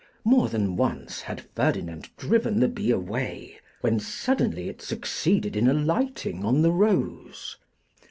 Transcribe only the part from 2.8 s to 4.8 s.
away, when suddenly